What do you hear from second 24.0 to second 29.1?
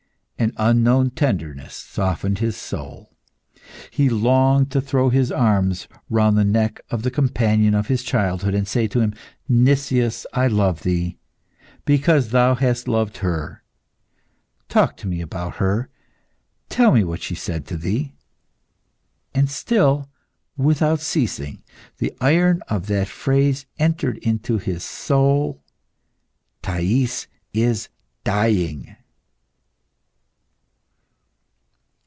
into his soul "Thais is dying!"